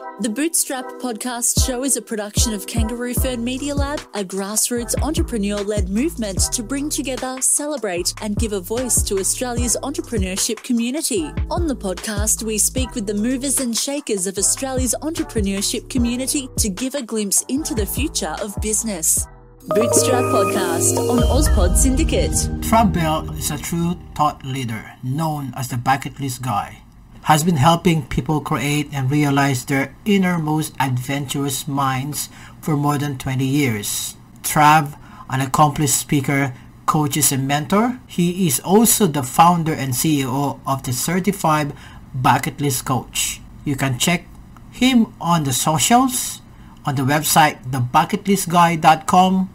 [0.00, 5.58] The Bootstrap Podcast Show is a production of Kangaroo Fern Media Lab, a grassroots entrepreneur
[5.58, 11.30] led movement to bring together, celebrate, and give a voice to Australia's entrepreneurship community.
[11.50, 16.70] On the podcast, we speak with the movers and shakers of Australia's entrepreneurship community to
[16.70, 19.26] give a glimpse into the future of business.
[19.68, 22.32] Bootstrap Podcast on Ozpod Syndicate.
[22.62, 26.82] Trav Bell is a true thought leader, known as the bucket list guy.
[27.24, 32.28] Has been helping people create and realize their innermost adventurous minds
[32.60, 34.16] for more than 20 years.
[34.42, 36.54] Trav, an accomplished speaker,
[36.86, 41.72] coaches, and mentor, he is also the founder and CEO of the Certified
[42.14, 43.40] Bucket List Coach.
[43.64, 44.26] You can check
[44.72, 46.40] him on the socials,
[46.84, 49.50] on the website thebucketlistguy.com,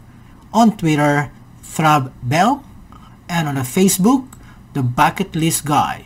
[0.54, 1.30] on Twitter,
[1.62, 2.64] Trav Bell,
[3.28, 4.32] and on the Facebook,
[4.72, 6.05] The Bucket List Guy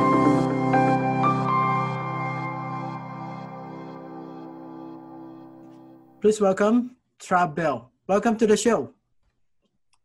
[6.21, 7.89] Please welcome Trav Bell.
[8.05, 8.93] Welcome to the show.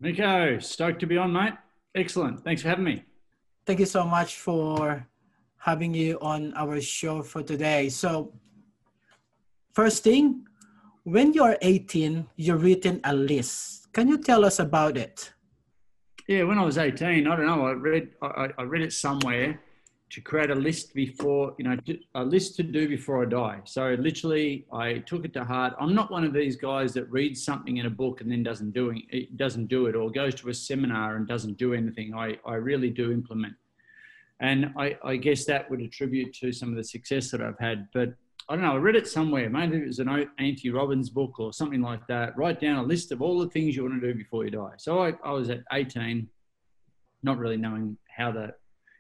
[0.01, 1.53] Nico, stoked to be on, mate.
[1.95, 2.43] Excellent.
[2.43, 3.05] Thanks for having me.
[3.67, 5.07] Thank you so much for
[5.59, 7.91] having you on our show for today.
[7.91, 8.33] So,
[9.75, 10.47] first thing,
[11.05, 13.93] when you're 18, you've written a list.
[13.93, 15.35] Can you tell us about it?
[16.27, 19.61] Yeah, when I was 18, I don't know, I read I, I read it somewhere
[20.09, 21.77] to create a list before, you know,
[22.15, 23.61] a list to do before I die.
[23.65, 25.75] So literally, I took it to heart.
[25.81, 28.73] I'm not one of these guys that reads something in a book and then doesn't
[28.73, 32.15] doing it doesn't do it, or goes to a seminar and doesn't do anything.
[32.15, 33.55] I I really do implement,
[34.41, 37.89] and I I guess that would attribute to some of the success that I've had.
[37.93, 38.15] But
[38.49, 38.75] I don't know.
[38.75, 39.51] I read it somewhere.
[39.51, 42.37] Maybe it was an Anthony Robbins book or something like that.
[42.37, 44.75] Write down a list of all the things you want to do before you die.
[44.77, 46.29] So I, I was at 18,
[47.25, 48.55] not really knowing how to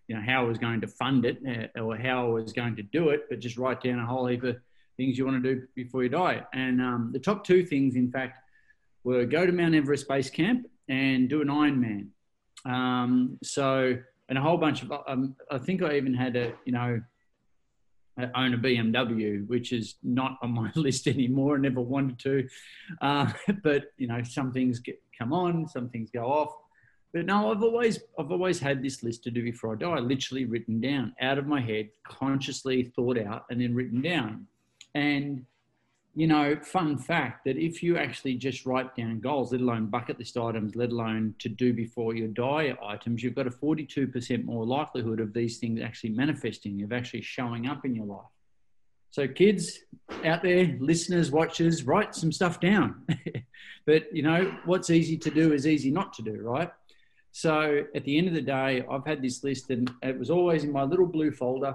[0.08, 1.38] you know how I was going to fund it
[1.76, 4.26] uh, or how I was going to do it, but just write down a whole
[4.26, 4.56] heap of
[4.96, 6.42] things you want to do before you die.
[6.54, 8.38] And um, the top two things, in fact,
[9.04, 12.08] were go to Mount Everest Base Camp and do an Ironman.
[12.64, 13.96] Um, so
[14.28, 17.00] and a whole bunch of um, I think I even had a you know
[18.34, 21.56] own a BMW, which is not on my list anymore.
[21.56, 22.48] I never wanted to,
[23.02, 23.30] uh,
[23.62, 26.54] but you know some things get come on, some things go off.
[27.16, 30.44] But no, I've always I've always had this list to do before I die, literally
[30.44, 34.46] written down out of my head, consciously thought out and then written down.
[34.94, 35.46] And
[36.14, 40.18] you know, fun fact that if you actually just write down goals, let alone bucket
[40.18, 44.66] list items, let alone to do before you die items, you've got a 42% more
[44.66, 48.28] likelihood of these things actually manifesting, of actually showing up in your life.
[49.10, 49.78] So, kids
[50.22, 53.06] out there, listeners, watchers, write some stuff down.
[53.86, 56.70] but, you know, what's easy to do is easy not to do, right?
[57.36, 60.64] So at the end of the day, I've had this list and it was always
[60.64, 61.74] in my little blue folder.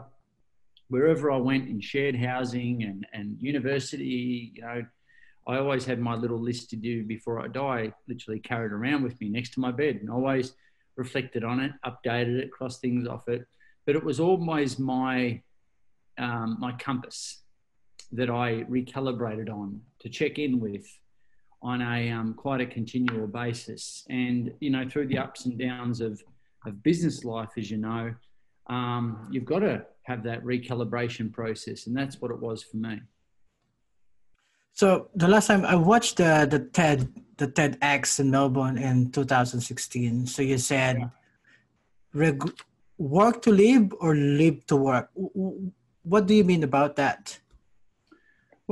[0.88, 4.84] Wherever I went in shared housing and, and university, you know,
[5.48, 9.22] I always had my little list to do before I die, literally carried around with
[9.22, 10.56] me next to my bed and always
[10.96, 13.46] reflected on it, updated it, crossed things off it.
[13.86, 15.44] But it was always my,
[16.18, 17.44] um, my compass
[18.14, 20.88] that I recalibrated on to check in with
[21.62, 24.06] on a um, quite a continual basis.
[24.10, 26.22] And you know, through the ups and downs of
[26.66, 28.13] of business life, as you know,
[28.68, 33.02] um, you've got to have that recalibration process, and that's what it was for me.
[34.74, 37.12] So the last time I watched the the TED
[37.42, 40.28] the TEDx in Melbourne in 2016.
[40.28, 41.07] So you said, yeah.
[42.14, 42.54] reg-
[43.00, 45.10] work to live or live to work.
[46.04, 47.41] What do you mean about that?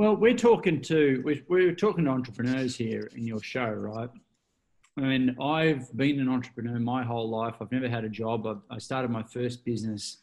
[0.00, 4.08] Well, we're talking to we're, we're talking to entrepreneurs here in your show, right?
[4.96, 7.56] I mean, I've been an entrepreneur my whole life.
[7.60, 8.46] I've never had a job.
[8.46, 10.22] I, I started my first business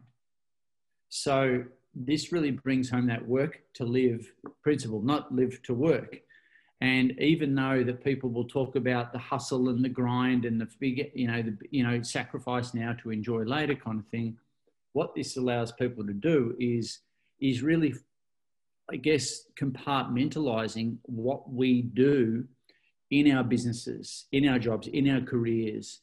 [1.09, 1.65] So
[1.95, 4.31] this really brings home that work to live
[4.63, 6.21] principle, not live to work.
[6.83, 10.69] And even though that people will talk about the hustle and the grind and the
[10.79, 14.37] big, you know, the you know sacrifice now to enjoy later kind of thing,
[14.93, 17.01] what this allows people to do is
[17.41, 17.95] is really,
[18.91, 22.45] I guess, compartmentalizing what we do
[23.11, 26.01] in our businesses, in our jobs, in our careers,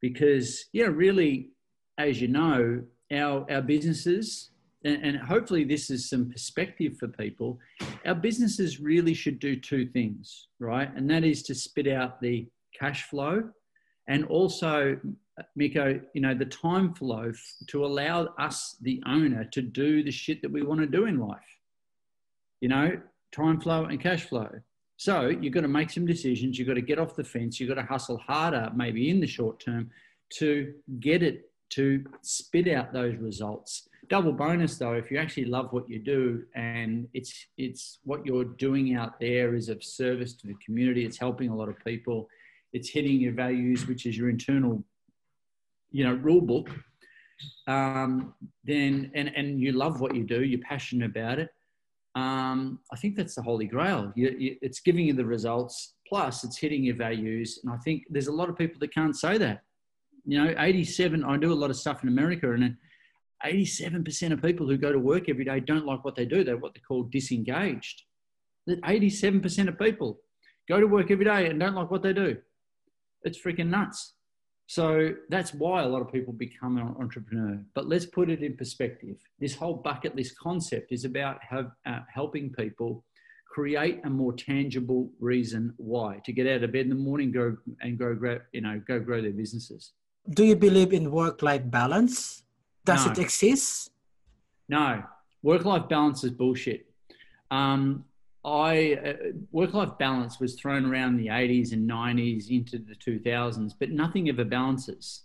[0.00, 1.50] because yeah, really,
[1.98, 2.82] as you know,
[3.12, 4.50] our our businesses
[4.86, 7.58] and, and hopefully this is some perspective for people,
[8.06, 10.88] our businesses really should do two things, right?
[10.94, 12.46] And that is to spit out the
[12.78, 13.50] cash flow
[14.06, 14.98] and also
[15.56, 17.32] Miko, you know, the time flow
[17.66, 21.18] to allow us, the owner, to do the shit that we want to do in
[21.18, 21.40] life.
[22.60, 22.98] You know,
[23.32, 24.48] time flow and cash flow.
[24.96, 26.58] So you've got to make some decisions.
[26.58, 27.60] You've got to get off the fence.
[27.60, 29.90] You've got to hustle harder, maybe in the short term,
[30.38, 33.88] to get it to spit out those results.
[34.08, 38.44] Double bonus though if you actually love what you do and it's it's what you're
[38.44, 41.04] doing out there is of service to the community.
[41.04, 42.28] It's helping a lot of people.
[42.72, 44.82] It's hitting your values which is your internal
[45.90, 46.70] you know rule book.
[47.66, 48.34] Um,
[48.64, 51.50] then and and you love what you do you're passionate about it.
[52.14, 54.12] Um, i think that's the holy grail.
[54.14, 57.58] You, you, it's giving you the results plus it's hitting your values.
[57.64, 59.62] And i think there's a lot of people that can't say that
[60.26, 62.76] you know 87 i do a lot of stuff in america and
[63.44, 66.42] 87% of people who go to work every day don't like what they do.
[66.42, 68.02] They're what they call disengaged.
[68.66, 70.20] That 87% of people
[70.68, 72.38] go to work every day and don't like what they do.
[73.22, 74.14] It's freaking nuts.
[74.68, 77.62] So that's why a lot of people become an entrepreneur.
[77.74, 79.16] But let's put it in perspective.
[79.38, 83.04] This whole bucket list concept is about have, uh, helping people
[83.48, 87.56] create a more tangible reason why to get out of bed in the morning, go
[87.80, 89.92] and go grow, you know, go grow their businesses.
[90.28, 92.42] Do you believe in work-life balance?
[92.84, 93.12] Does no.
[93.12, 93.90] it exist?
[94.68, 95.02] No.
[95.42, 96.86] Work life balance is bullshit.
[97.50, 98.04] Um,
[98.44, 99.12] I uh,
[99.50, 104.28] work life balance was thrown around the 80s and 90s into the 2000s, but nothing
[104.28, 105.22] ever balances.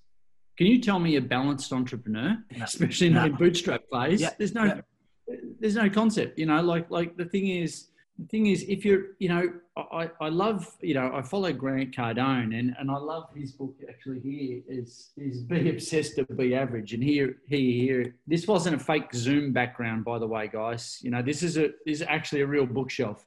[0.58, 2.64] Can you tell me a balanced entrepreneur, no.
[2.64, 3.26] especially no.
[3.26, 4.22] in bootstrap phase?
[4.22, 4.32] Yeah.
[4.38, 5.36] There's no, yeah.
[5.60, 6.40] there's no concept.
[6.40, 10.10] You know, like like the thing is, the thing is, if you're, you know, I,
[10.20, 14.20] I love, you know, I follow Grant Cardone and, and I love his book actually
[14.20, 16.94] here is, is Be Obsessed to Be Average.
[16.94, 21.00] And here, here, here, this wasn't a fake Zoom background, by the way, guys.
[21.02, 23.26] You know, this is a, this is actually a real bookshelf.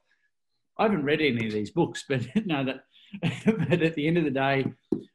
[0.77, 2.83] I haven't read any of these books, but no, that,
[3.45, 4.65] but at the end of the day,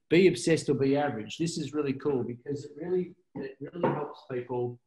[0.08, 1.38] be obsessed or be average.
[1.38, 4.78] This is really cool because it really, it really helps people.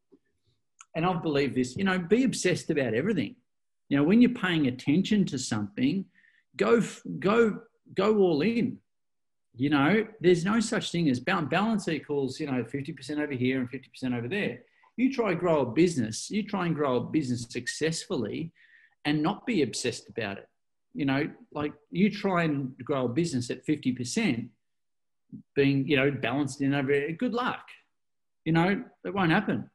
[0.96, 3.36] And I believe this, you know, be obsessed about everything
[3.90, 6.06] you know, when you're paying attention to something,
[6.58, 6.82] go
[7.20, 7.60] go
[7.96, 8.78] go all in.
[9.56, 13.70] You know, there's no such thing as balance equals you know 50% over here and
[13.70, 14.60] 50% over there.
[14.96, 18.52] You try grow a business, you try and grow a business successfully,
[19.06, 20.48] and not be obsessed about it.
[20.94, 24.50] You know, like you try and grow a business at 50%,
[25.56, 27.12] being you know balanced in over.
[27.12, 27.68] Good luck.
[28.46, 29.70] You know, it won't happen.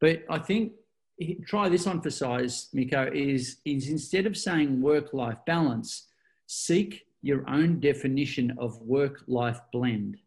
[0.00, 0.72] But I think
[1.46, 6.08] try this on for size, Miko, is, is instead of saying work life balance,
[6.46, 10.18] seek your own definition of work life blend.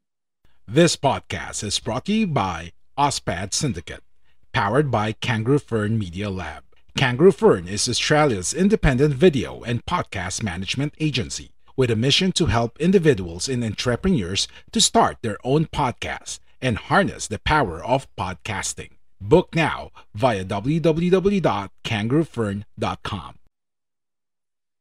[0.68, 4.04] This podcast is brought to you by Ozpod Syndicate,
[4.52, 6.64] powered by Kangaroo Fern Media Lab.
[6.98, 12.80] Kangaroo Fern is Australia's independent video and podcast management agency with a mission to help
[12.82, 18.97] individuals and entrepreneurs to start their own podcasts and harness the power of podcasting.
[19.20, 23.34] Book now via www.kangaroofern.com.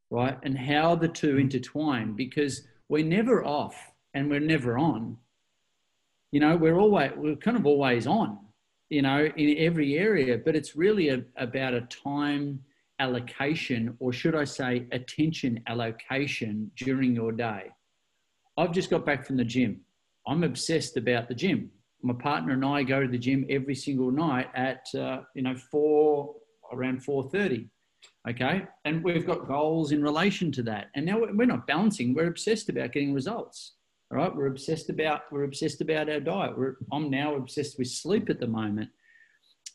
[0.08, 5.16] Right, and how the two intertwine because we're never off and we're never on.
[6.30, 8.38] You know, we're always we're kind of always on.
[8.88, 12.60] You know, in every area, but it's really a, about a time
[13.00, 17.72] allocation, or should I say, attention allocation during your day.
[18.56, 19.80] I've just got back from the gym.
[20.26, 21.70] I'm obsessed about the gym
[22.02, 25.56] my partner and I go to the gym every single night at uh, you know
[25.56, 26.34] four
[26.72, 27.68] around four thirty.
[28.28, 30.86] Okay, and we've got goals in relation to that.
[30.94, 32.12] And now we're not balancing.
[32.12, 33.74] We're obsessed about getting results.
[34.10, 36.56] All right, we're obsessed about we're obsessed about our diet.
[36.56, 38.90] We're, I'm now obsessed with sleep at the moment,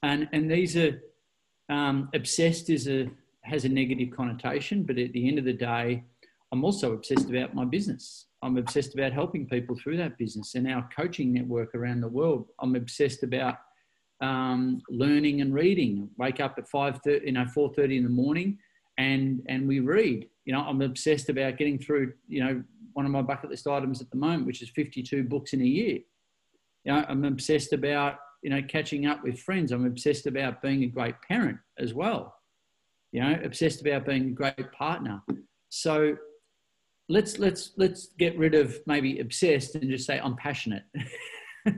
[0.03, 1.01] and and these are
[1.69, 3.09] um, obsessed is a
[3.43, 6.03] has a negative connotation, but at the end of the day,
[6.51, 8.27] I'm also obsessed about my business.
[8.43, 12.47] I'm obsessed about helping people through that business and our coaching network around the world.
[12.59, 13.57] I'm obsessed about
[14.21, 16.09] um, learning and reading.
[16.17, 18.57] Wake up at five you know, four thirty in the morning,
[18.97, 20.27] and and we read.
[20.45, 22.13] You know, I'm obsessed about getting through.
[22.27, 25.53] You know, one of my bucket list items at the moment, which is 52 books
[25.53, 25.99] in a year.
[26.83, 29.71] You know, I'm obsessed about you know catching up with friends.
[29.71, 32.35] I'm obsessed about being a great parent as well.
[33.11, 35.21] You know, obsessed about being a great partner.
[35.69, 36.15] So
[37.11, 40.83] let's let's let's get rid of maybe obsessed and just say I'm passionate.
[41.65, 41.75] and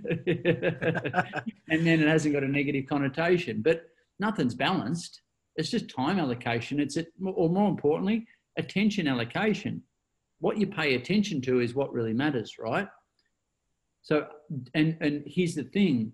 [1.67, 3.61] then it hasn't got a negative connotation.
[3.61, 3.83] But
[4.19, 5.21] nothing's balanced.
[5.55, 6.79] It's just time allocation.
[6.79, 9.81] It's it, or more importantly, attention allocation.
[10.39, 12.87] What you pay attention to is what really matters, right?
[14.03, 14.27] So,
[14.75, 16.13] and and here's the thing: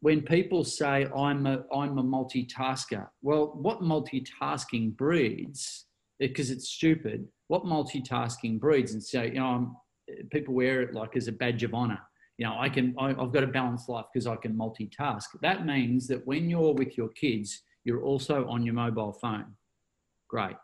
[0.00, 5.86] when people say I'm a I'm a multitasker, well, what multitasking breeds,
[6.18, 8.92] because it's stupid, what multitasking breeds.
[8.92, 9.76] And so, you know, I'm,
[10.30, 12.00] people wear it like as a badge of honor.
[12.38, 15.24] You know, I can, I, I've got a balanced life because I can multitask.
[15.42, 19.54] That means that when you're with your kids, you're also on your mobile phone.
[20.28, 20.56] Great.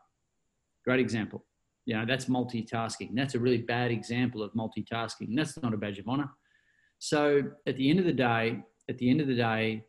[0.84, 1.44] Great example.
[1.86, 3.10] You know, that's multitasking.
[3.14, 5.34] That's a really bad example of multitasking.
[5.34, 6.30] That's not a badge of honor.
[6.98, 9.84] So at the end of the day, at the end of the day,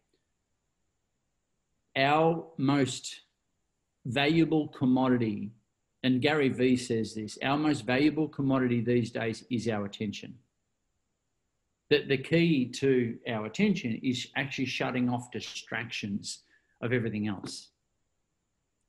[1.98, 3.22] our most
[4.06, 5.52] valuable commodity
[6.04, 10.36] and Gary Vee says this our most valuable commodity these days is our attention.
[11.90, 16.44] That the key to our attention is actually shutting off distractions
[16.82, 17.70] of everything else.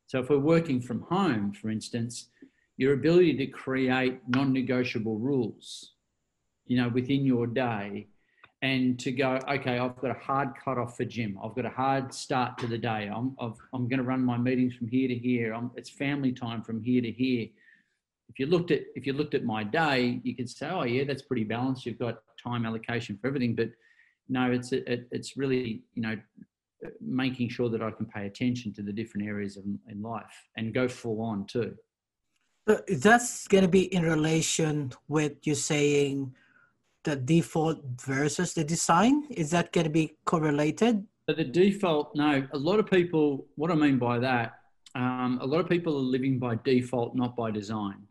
[0.07, 2.29] So, if we're working from home, for instance,
[2.77, 5.93] your ability to create non negotiable rules,
[6.67, 8.09] you know, within your day
[8.63, 11.37] and to go, okay, I've got a hard cut off for gym.
[11.43, 13.11] I've got a hard start to the day.
[13.13, 15.53] I'm, i am going to run my meetings from here to here.
[15.53, 17.49] I'm, it's family time from here to here.
[18.29, 21.05] If you looked at if you looked at my day, you could say, oh yeah,
[21.05, 21.85] that's pretty balanced.
[21.85, 23.55] You've got time allocation for everything.
[23.55, 23.71] But
[24.29, 26.17] no, it's it, it's really you know
[27.01, 30.73] making sure that I can pay attention to the different areas in, in life and
[30.73, 31.75] go full on too.
[32.67, 36.35] So that's going to be in relation with you saying
[37.05, 39.27] the default versus the design?
[39.31, 41.07] Is that going to be correlated?
[41.27, 42.47] But the default, no.
[42.53, 44.55] A lot of people, what I mean by that,
[44.95, 48.07] um, a lot of people are living by default, not by design.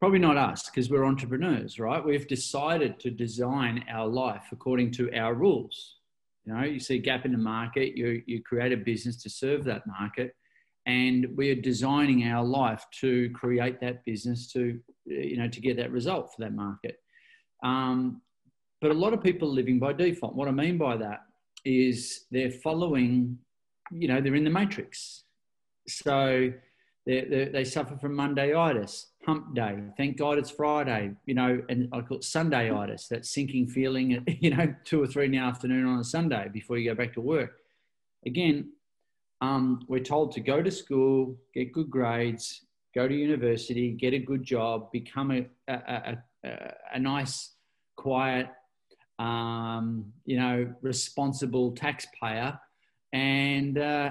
[0.00, 2.04] Probably not us, because we're entrepreneurs, right?
[2.04, 5.96] We've decided to design our life according to our rules.
[6.44, 9.30] You know, you see a gap in the market, you, you create a business to
[9.30, 10.34] serve that market,
[10.86, 15.90] and we're designing our life to create that business to, you know, to get that
[15.90, 17.00] result for that market.
[17.62, 18.22] Um,
[18.80, 20.34] but a lot of people are living by default.
[20.34, 21.24] What I mean by that
[21.64, 23.38] is they're following,
[23.90, 25.24] you know, they're in the matrix.
[25.88, 26.52] So
[27.06, 29.78] they they suffer from Mondayitis, hump day.
[29.96, 34.50] Thank God it's Friday, you know, and I call it Sundayitis, that sinking feeling, you
[34.54, 37.20] know, two or three in the afternoon on a Sunday before you go back to
[37.20, 37.56] work.
[38.26, 38.72] Again,
[39.40, 42.62] um, we're told to go to school, get good grades,
[42.94, 47.52] go to university, get a good job, become a, a, a, a, nice,
[47.96, 48.48] quiet,
[49.18, 52.58] um, you know, responsible taxpayer,
[53.12, 54.10] and uh,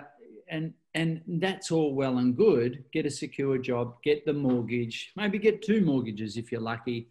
[0.50, 2.84] and and that's all well and good.
[2.91, 7.07] Get a secure job, get the mortgage, maybe get two mortgages if you're lucky,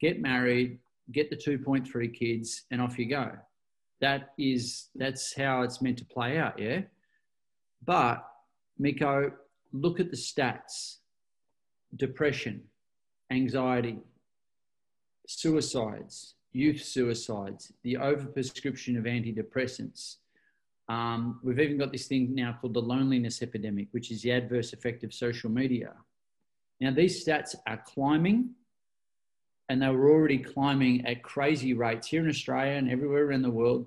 [0.00, 0.78] get married,
[1.12, 3.30] get the 2.3 kids, and off you go.
[4.00, 6.82] That is that's how it's meant to play out, yeah.
[7.84, 8.24] But,
[8.78, 9.32] Miko,
[9.72, 10.98] look at the stats
[11.96, 12.62] depression,
[13.30, 13.98] anxiety,
[15.28, 20.16] suicides, youth suicides, the overprescription of antidepressants.
[20.88, 24.72] Um, we've even got this thing now called the loneliness epidemic, which is the adverse
[24.72, 25.92] effect of social media.
[26.80, 28.52] Now, these stats are climbing,
[29.68, 33.50] and they were already climbing at crazy rates here in Australia and everywhere around the
[33.50, 33.86] world,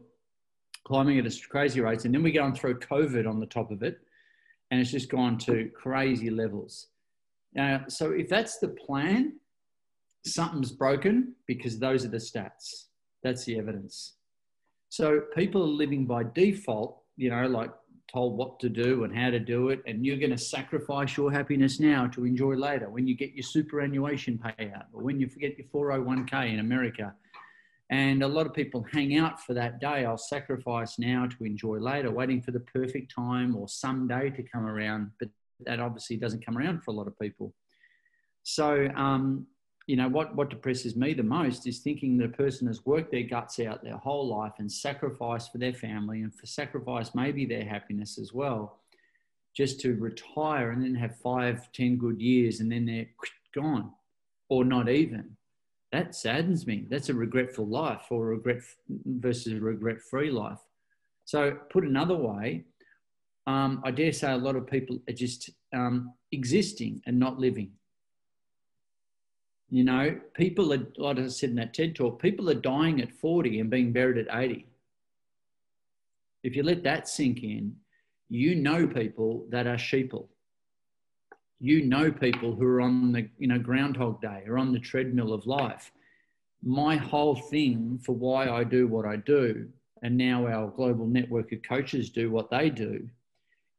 [0.84, 2.06] climbing at crazy rates.
[2.06, 4.00] And then we go and throw COVID on the top of it,
[4.70, 6.88] and it's just gone to crazy levels.
[7.54, 9.40] Now, so if that's the plan,
[10.26, 12.86] something's broken because those are the stats.
[13.24, 14.14] That's the evidence.
[14.90, 17.72] So people are living by default, you know, like
[18.12, 21.32] told what to do and how to do it, and you're going to sacrifice your
[21.32, 25.58] happiness now to enjoy later when you get your superannuation payout or when you forget
[25.58, 27.14] your 401k in America.
[27.90, 30.06] And a lot of people hang out for that day.
[30.06, 34.66] I'll sacrifice now to enjoy later, waiting for the perfect time or someday to come
[34.66, 35.12] around.
[35.20, 35.30] But
[35.66, 37.54] that obviously doesn't come around for a lot of people.
[38.44, 39.46] So, um,
[39.88, 43.12] you know, what, what depresses me the most is thinking that a person has worked
[43.12, 47.46] their guts out their whole life and sacrificed for their family and for sacrifice maybe
[47.46, 48.80] their happiness as well,
[49.56, 53.10] just to retire and then have five, ten good years and then they're
[53.54, 53.92] gone
[54.50, 55.36] or not even.
[55.92, 56.86] That saddens me.
[56.90, 58.62] That's a regretful life or regret
[59.06, 60.60] versus a regret free life.
[61.26, 62.64] So, put another way,
[63.48, 67.72] um, I dare say a lot of people are just um, existing and not living.
[69.72, 73.14] You know, people are, like I said in that TED talk, people are dying at
[73.14, 74.68] 40 and being buried at 80.
[76.44, 77.78] If you let that sink in,
[78.28, 80.28] you know people that are sheeple.
[81.62, 85.32] You know people who are on the, you know, Groundhog Day or on the treadmill
[85.32, 85.92] of life.
[86.62, 89.70] My whole thing for why I do what I do,
[90.02, 93.08] and now our global network of coaches do what they do,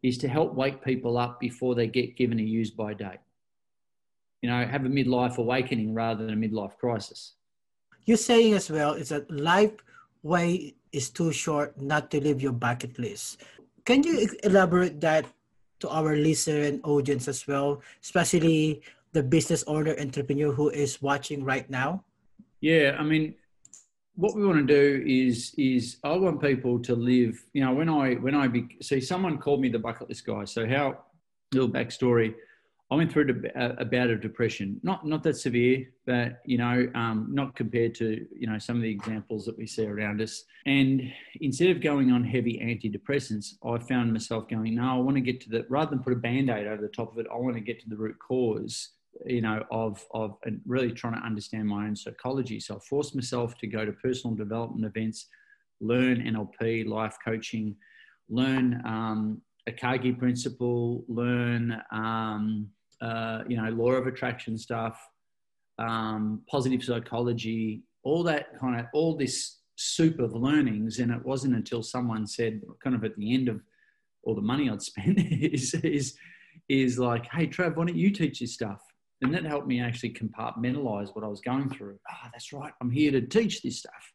[0.02, 3.20] is to help wake people up before they get given a use by date.
[4.42, 7.34] You know, have a midlife awakening rather than a midlife crisis.
[8.04, 9.72] You're saying as well is that life
[10.22, 13.42] way is too short not to live your bucket list.
[13.84, 15.26] Can you elaborate that
[15.80, 21.44] to our listener and audience as well, especially the business owner entrepreneur who is watching
[21.44, 22.04] right now?
[22.60, 23.34] Yeah, I mean,
[24.14, 27.42] what we want to do is is I want people to live.
[27.52, 30.44] You know, when I when I be, see someone called me the bucket list guy.
[30.44, 30.98] So how
[31.52, 32.34] little backstory.
[32.92, 36.86] I went through a, a bout of depression, not not that severe, but you know,
[36.94, 40.44] um, not compared to you know some of the examples that we see around us.
[40.66, 41.02] And
[41.40, 45.40] instead of going on heavy antidepressants, I found myself going, no, I want to get
[45.42, 47.54] to the rather than put a band aid over the top of it, I want
[47.54, 48.90] to get to the root cause
[49.26, 52.58] you know, of, of and really trying to understand my own psychology.
[52.60, 55.28] So I forced myself to go to personal development events,
[55.80, 57.76] learn NLP, life coaching,
[58.28, 62.68] learn um, Ikigai principle, learn, um,
[63.02, 64.96] uh, you know, law of attraction stuff,
[65.78, 70.98] um, positive psychology, all that kind of, all this soup of learnings.
[71.00, 73.60] And it wasn't until someone said, kind of at the end of
[74.22, 76.16] all the money I'd spent, is, is,
[76.68, 78.80] is like, hey, Trav, why don't you teach this stuff?
[79.20, 81.98] And that helped me actually compartmentalize what I was going through.
[82.08, 82.72] Ah, oh, that's right.
[82.80, 84.12] I'm here to teach this stuff.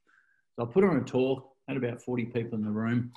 [0.55, 3.11] So I put on a talk, had about 40 people in the room.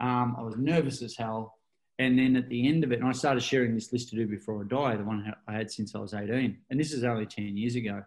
[0.00, 1.59] Um, I was nervous as hell.
[2.00, 4.26] And then at the end of it, and I started sharing this list to do
[4.26, 6.56] before I die, the one I had since I was 18.
[6.70, 8.02] And this is only 10 years ago.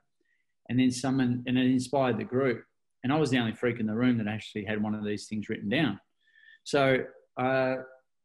[0.68, 2.66] And then someone, and it inspired the group.
[3.04, 5.28] And I was the only freak in the room that actually had one of these
[5.28, 6.00] things written down.
[6.64, 7.04] So
[7.38, 7.76] uh,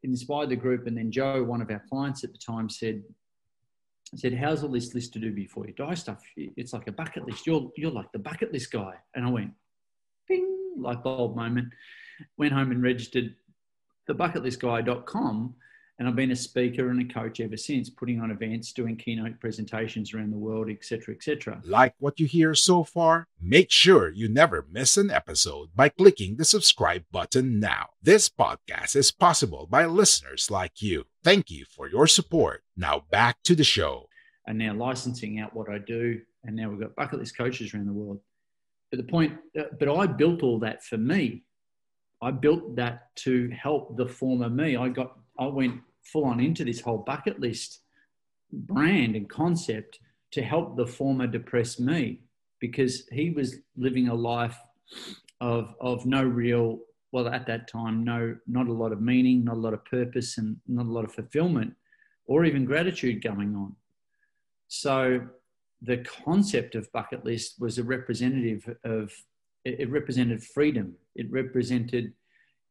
[0.03, 0.87] inspired the group.
[0.87, 3.03] And then Joe, one of our clients at the time, said,
[4.15, 6.23] said, "How's all this list to do before you die stuff?
[6.37, 7.47] It's like a bucket list.
[7.47, 9.51] You're you're like the bucket list guy." And I went,
[10.29, 11.69] "Bing!" Light bulb moment.
[12.39, 13.35] Went home and registered
[14.09, 15.55] thebucketlistguy.com,
[15.99, 19.41] and I've been a speaker and a coach ever since, putting on events, doing keynote
[19.41, 21.61] presentations around the world, etc., etc.
[21.65, 23.27] Like what you hear so far?
[23.41, 27.89] Make sure you never miss an episode by clicking the subscribe button now.
[28.01, 31.05] This podcast is possible by listeners like you.
[31.25, 32.63] Thank you for your support.
[32.77, 34.09] Now back to the show.
[34.47, 37.87] And now licensing out what I do, and now we've got bucket list coaches around
[37.87, 38.21] the world.
[38.91, 41.43] But the point, uh, but I built all that for me.
[42.21, 44.77] I built that to help the former me.
[44.77, 47.81] I got, I went full on into this whole bucket list
[48.53, 50.01] brand and concept
[50.33, 52.21] to help the former depressed me
[52.61, 54.59] because he was living a life
[55.41, 56.79] of of no real
[57.13, 60.39] well at that time no not a lot of meaning not a lot of purpose
[60.39, 61.73] and not a lot of fulfillment
[62.27, 63.75] or even gratitude going on
[64.69, 65.21] so
[65.83, 69.13] the concept of bucket list was a representative of
[69.65, 72.13] it represented freedom it represented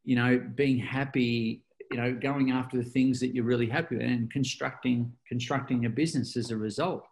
[0.03, 4.05] you know being happy you know, going after the things that you're really happy with
[4.05, 7.05] and constructing constructing a business as a result.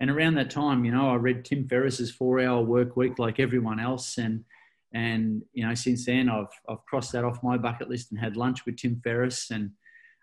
[0.00, 3.40] And around that time, you know, I read Tim Ferriss's Four Hour Work Week like
[3.40, 4.44] everyone else, and
[4.92, 8.36] and you know, since then I've I've crossed that off my bucket list and had
[8.36, 9.70] lunch with Tim Ferriss, and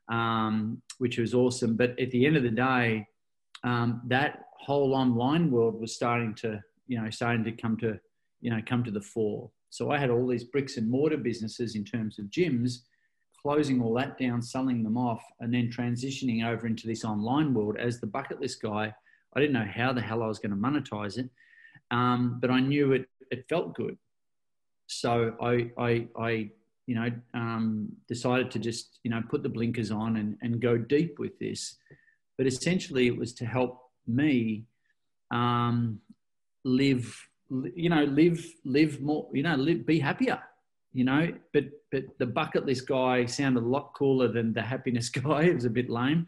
[0.10, 1.76] um, which was awesome.
[1.76, 3.08] But at the end of the day,
[3.64, 8.00] um, that whole online world was starting to you know starting to come to
[8.40, 9.52] you know come to the fore.
[9.76, 12.84] So I had all these bricks and mortar businesses in terms of gyms,
[13.42, 17.76] closing all that down, selling them off, and then transitioning over into this online world
[17.78, 18.96] as the bucket list guy.
[19.36, 21.30] I didn't know how the hell I was going to monetize it,
[21.92, 23.10] um, but I knew it.
[23.32, 23.98] It felt good,
[24.88, 26.50] so I, I, I
[26.88, 30.78] you know, um, decided to just you know put the blinkers on and, and go
[30.78, 31.76] deep with this.
[32.38, 34.68] But essentially, it was to help me
[35.32, 36.00] um,
[36.64, 37.14] live
[37.50, 40.42] you know, live, live more, you know, live, be happier,
[40.94, 45.10] you know, but, but the bucket list guy sounded a lot cooler than the happiness
[45.24, 45.44] guy.
[45.44, 46.28] It was a bit lame.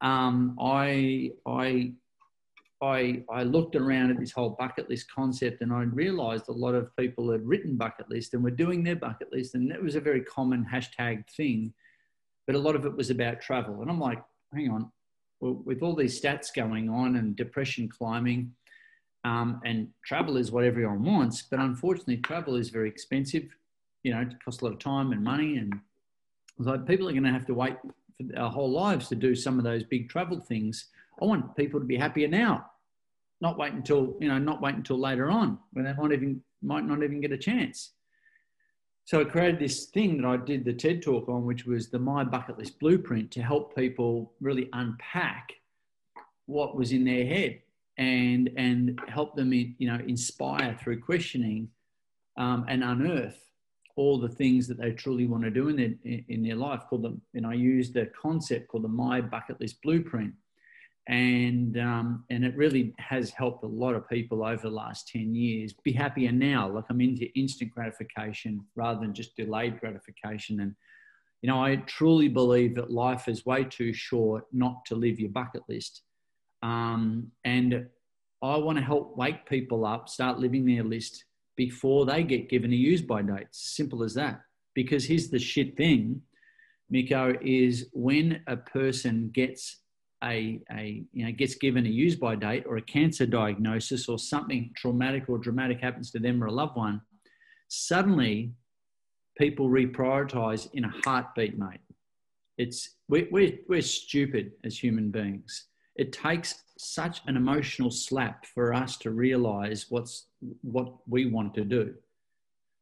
[0.00, 1.92] Um, I, I,
[2.82, 6.74] I, I looked around at this whole bucket list concept and I realized a lot
[6.74, 9.54] of people had written bucket list and were doing their bucket list.
[9.54, 11.74] And it was a very common hashtag thing,
[12.46, 13.82] but a lot of it was about travel.
[13.82, 14.22] And I'm like,
[14.54, 14.90] hang on,
[15.40, 18.52] well, with all these stats going on and depression climbing,
[19.24, 23.44] um, and travel is what everyone wants, but unfortunately, travel is very expensive.
[24.02, 25.78] You know, it costs a lot of time and money, and
[26.62, 29.58] so people are going to have to wait for their whole lives to do some
[29.58, 30.86] of those big travel things.
[31.20, 32.70] I want people to be happier now,
[33.42, 36.84] not wait until you know, not wait until later on when they might even might
[36.84, 37.92] not even get a chance.
[39.04, 41.98] So I created this thing that I did the TED talk on, which was the
[41.98, 45.52] My Bucket List Blueprint to help people really unpack
[46.46, 47.60] what was in their head
[48.00, 51.68] and and help them you know inspire through questioning
[52.38, 53.38] um, and unearth
[53.96, 57.02] all the things that they truly want to do in their in their life called
[57.02, 60.32] them and I used the concept called the my bucket list blueprint.
[61.08, 65.34] And um, and it really has helped a lot of people over the last 10
[65.34, 66.68] years be happier now.
[66.68, 70.60] Like I'm into instant gratification rather than just delayed gratification.
[70.60, 70.74] And
[71.42, 75.30] you know I truly believe that life is way too short not to live your
[75.30, 76.02] bucket list
[76.62, 77.86] um, and
[78.42, 81.24] I want to help wake people up, start living their list
[81.56, 83.48] before they get given a use by date.
[83.50, 84.40] Simple as that.
[84.74, 86.22] Because here's the shit thing,
[86.88, 89.78] Miko, is when a person gets
[90.22, 94.18] a, a you know gets given a use by date or a cancer diagnosis or
[94.18, 97.00] something traumatic or dramatic happens to them or a loved one,
[97.68, 98.52] suddenly
[99.38, 101.80] people reprioritize in a heartbeat, mate.
[102.58, 108.72] It's we're, we're, we're stupid as human beings it takes such an emotional slap for
[108.72, 110.26] us to realize what's
[110.62, 111.94] what we want to do.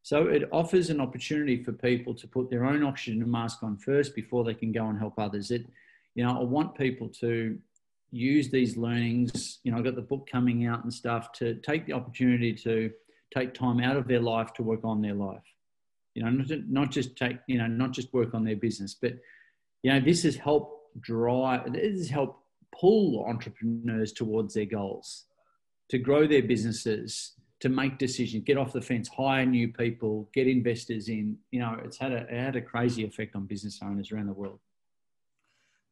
[0.02, 4.14] So it offers an opportunity for people to put their own oxygen mask on first
[4.14, 5.50] before they can go and help others.
[5.50, 5.66] It,
[6.14, 7.58] you know, I want people to
[8.10, 9.58] use these learnings.
[9.64, 12.90] You know, I've got the book coming out and stuff to take the opportunity to
[13.34, 15.42] take time out of their life to work on their life.
[16.14, 19.14] You know, not, not just take, you know, not just work on their business, but
[19.82, 21.72] you know, this has helped drive.
[21.72, 22.42] This has helped
[22.72, 25.24] pull entrepreneurs towards their goals,
[25.88, 30.46] to grow their businesses, to make decisions, get off the fence, hire new people, get
[30.46, 31.36] investors in.
[31.50, 34.32] You know, it's had a, it had a crazy effect on business owners around the
[34.32, 34.60] world.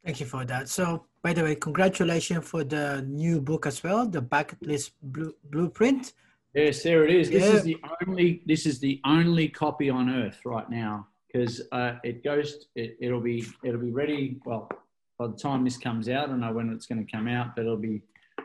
[0.05, 0.69] Thank you for that.
[0.69, 6.13] So, by the way, congratulations for the new book as well, the Bucket List Blueprint.
[6.55, 7.29] Yes, there it is.
[7.29, 7.53] This yeah.
[7.53, 12.23] is the only this is the only copy on earth right now because uh, it
[12.23, 12.69] goes.
[12.77, 14.39] It, it'll be it'll be ready.
[14.47, 14.71] Well,
[15.19, 17.57] by the time this comes out, I don't know when it's going to come out,
[17.57, 18.03] but it'll be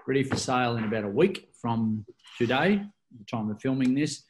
[0.07, 2.05] ready for sale in about a week from
[2.37, 2.81] today,
[3.17, 4.23] the time of filming this.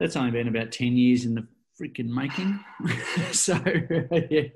[0.00, 1.46] That's only been about 10 years in the
[1.80, 2.58] freaking making.
[3.32, 3.60] so,
[4.30, 4.48] yeah,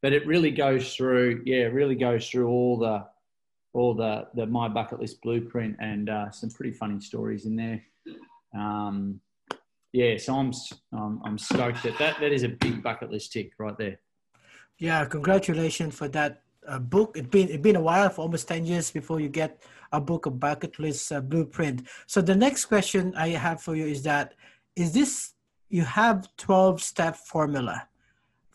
[0.00, 3.04] but it really goes through, yeah, really goes through all the,
[3.72, 7.82] all the, the My Bucket List blueprint and uh, some pretty funny stories in there.
[8.54, 9.20] Um,
[9.92, 10.52] yeah, so I'm,
[10.92, 14.00] I'm, I'm stoked that, that that is a big bucket list tick right there.
[14.78, 17.16] Yeah, congratulations for that uh, book.
[17.16, 20.26] It's been it's been a while, for almost ten years before you get a book
[20.26, 21.86] of bucket list uh, blueprint.
[22.06, 24.34] So the next question I have for you is that
[24.74, 25.34] is this
[25.68, 27.86] you have twelve step formula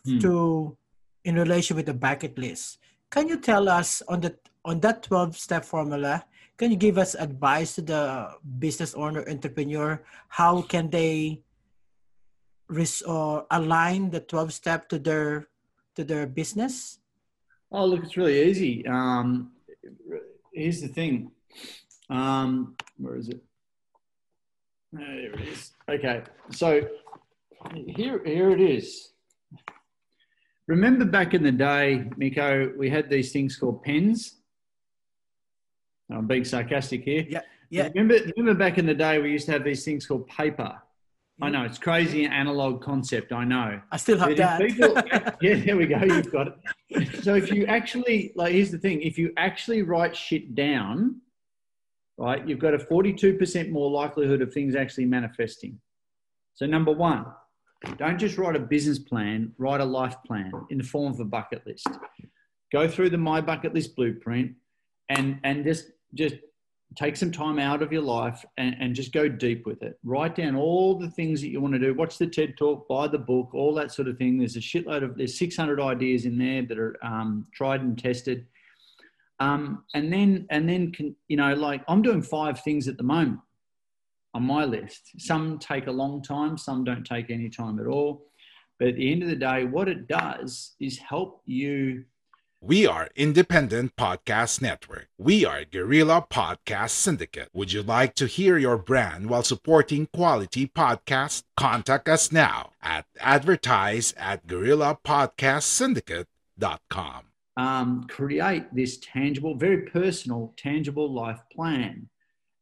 [0.04, 0.18] hmm.
[0.18, 0.76] to
[1.24, 2.78] in relation with the bucket list?
[3.10, 6.24] Can you tell us on the on that twelve step formula?
[6.58, 10.02] Can you give us advice to the business owner entrepreneur?
[10.28, 11.40] How can they
[12.68, 15.48] res- or align the twelve step to their
[15.96, 16.98] to their business?
[17.72, 18.86] Oh, look, it's really easy.
[18.86, 19.52] Um,
[20.52, 21.30] here's the thing.
[22.08, 23.42] Um, where is it?
[24.92, 25.72] There it is.
[25.88, 26.82] Okay, so
[27.86, 29.12] here, here it is.
[30.66, 34.36] Remember back in the day, Miko, we had these things called pens.
[36.10, 37.24] I'm being sarcastic here.
[37.28, 37.42] Yeah.
[37.70, 37.88] Yeah.
[37.94, 40.80] Remember, remember back in the day, we used to have these things called paper.
[41.42, 43.32] I know it's crazy analog concept.
[43.32, 43.80] I know.
[43.90, 44.60] I still have that.
[44.60, 44.94] people-
[45.40, 45.98] yeah, there we go.
[46.02, 46.58] You've got
[46.90, 47.22] it.
[47.24, 51.20] So if you actually like, here's the thing: if you actually write shit down,
[52.18, 55.80] right, you've got a 42% more likelihood of things actually manifesting.
[56.54, 57.26] So number one,
[57.96, 59.52] don't just write a business plan.
[59.58, 61.86] Write a life plan in the form of a bucket list.
[62.72, 64.52] Go through the My Bucket List blueprint,
[65.08, 66.36] and and just just
[66.96, 69.98] take some time out of your life and, and just go deep with it.
[70.02, 71.94] Write down all the things that you want to do.
[71.94, 74.38] Watch the TED talk, buy the book, all that sort of thing.
[74.38, 78.46] There's a shitload of there's 600 ideas in there that are um, tried and tested.
[79.38, 83.02] Um, and then and then can you know like I'm doing five things at the
[83.02, 83.40] moment
[84.34, 85.12] on my list.
[85.18, 88.26] Some take a long time, some don't take any time at all.
[88.78, 92.04] But at the end of the day, what it does is help you
[92.62, 95.08] We are Independent Podcast Network.
[95.16, 97.48] We are Guerrilla Podcast Syndicate.
[97.54, 101.42] Would you like to hear your brand while supporting quality podcasts?
[101.56, 107.22] Contact us now at advertise at guerrillapodcastsyndicate.com.
[107.56, 112.08] um, create this tangible, very personal, tangible life plan.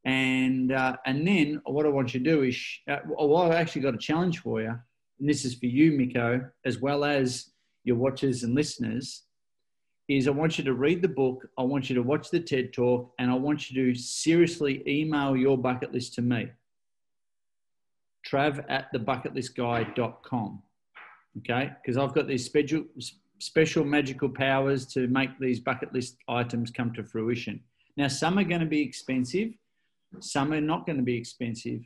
[0.04, 3.50] And uh, and then what I want you to do is, sh- uh, well, I've
[3.52, 4.78] actually got a challenge for you,
[5.18, 7.50] and this is for you, Miko, as well as
[7.82, 9.24] your watchers and listeners.
[10.08, 12.72] Is I want you to read the book, I want you to watch the TED
[12.72, 16.48] talk, and I want you to seriously email your bucket list to me.
[18.26, 20.62] Trav at thebucketlistguy.com.
[21.38, 22.84] Okay, because I've got these special
[23.38, 27.60] special magical powers to make these bucket list items come to fruition.
[27.96, 29.52] Now, some are going to be expensive,
[30.20, 31.82] some are not going to be expensive,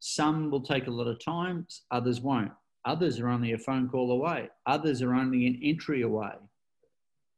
[0.00, 2.52] some will take a lot of time, others won't.
[2.84, 6.32] Others are only a phone call away, others are only an entry away.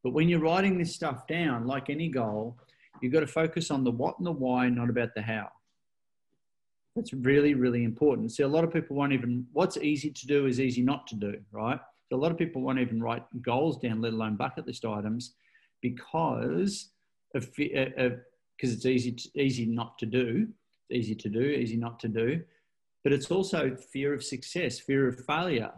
[0.09, 2.57] But when you're writing this stuff down, like any goal,
[3.03, 5.51] you've got to focus on the what and the why, not about the how.
[6.97, 8.33] That's really, really important.
[8.33, 11.15] See, a lot of people won't even, what's easy to do is easy not to
[11.15, 11.79] do, right?
[12.09, 15.35] So a lot of people won't even write goals down, let alone bucket list items,
[15.83, 16.89] because
[17.35, 18.17] of because uh, uh,
[18.61, 20.49] it's easy to, easy not to do,
[20.89, 22.41] it's easy to do, easy not to do,
[23.05, 25.73] but it's also fear of success, fear of failure.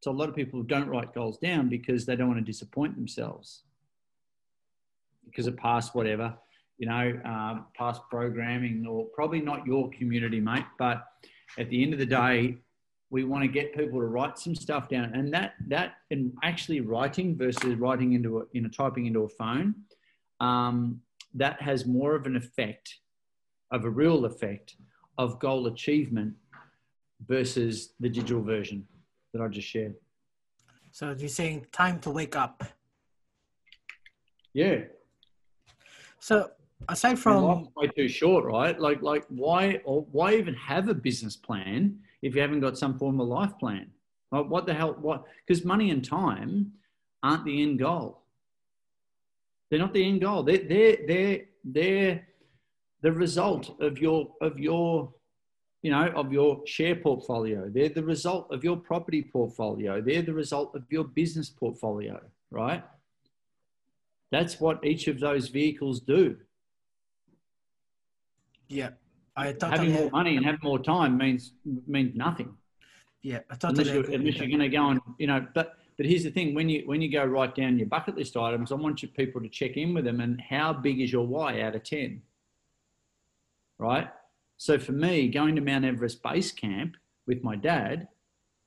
[0.00, 2.96] So a lot of people don't write goals down because they don't want to disappoint
[2.96, 3.62] themselves
[5.26, 6.34] because of past whatever,
[6.78, 10.64] you know, um, past programming or probably not your community, mate.
[10.78, 11.06] But
[11.58, 12.58] at the end of the day,
[13.10, 16.80] we want to get people to write some stuff down and that that and actually
[16.80, 19.74] writing versus writing into a you know typing into a phone
[20.40, 21.00] um,
[21.34, 22.96] that has more of an effect
[23.70, 24.76] of a real effect
[25.18, 26.34] of goal achievement
[27.28, 28.84] versus the digital version
[29.32, 29.94] that i just shared
[30.90, 32.64] So you're saying time to wake up.
[34.52, 34.78] yeah
[36.26, 36.50] So
[36.88, 38.76] aside from from way too short right?
[38.80, 42.98] Like like why or why even have a business plan if you haven't got some
[42.98, 43.92] form of life plan?
[44.32, 46.72] Like what the hell what because money and time
[47.22, 48.22] aren't the end goal.
[49.70, 50.42] They're not the end goal.
[50.42, 52.26] They're they're they're, they're
[53.02, 55.14] the result of your of your
[55.82, 57.70] you know of your share portfolio.
[57.72, 60.00] They're the result of your property portfolio.
[60.00, 62.82] They're the result of your business portfolio right
[64.30, 66.36] that's what each of those vehicles do
[68.68, 68.90] yeah,
[69.36, 71.52] I having more money and having more time means
[71.86, 72.56] means nothing
[73.26, 75.44] yeah, I unless you're, unless you're going to go and you know.
[75.52, 78.36] But but here's the thing: when you when you go write down your bucket list
[78.36, 81.26] items, I want you people to check in with them and how big is your
[81.26, 82.22] why out of ten,
[83.78, 84.08] right?
[84.58, 86.94] So for me, going to Mount Everest base camp
[87.26, 88.06] with my dad